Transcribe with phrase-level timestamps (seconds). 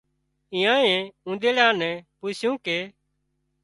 [0.53, 2.79] ايئانئي اونۮيڙا نين پوسيون ڪي